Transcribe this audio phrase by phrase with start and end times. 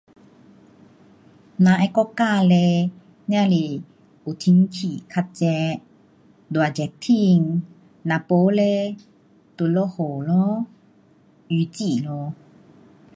[1.63, 2.55] 咱的国家嘞
[3.31, 3.43] nia
[3.77, 3.83] 是
[4.25, 5.79] 有天气较热，
[6.51, 7.61] 大热天，
[8.09, 8.97] 呐不嘞
[9.55, 10.65] 就下雨咯，
[11.49, 12.33] 雨季咯。